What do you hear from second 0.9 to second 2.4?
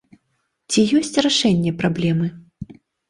ёсць рашэнне праблемы?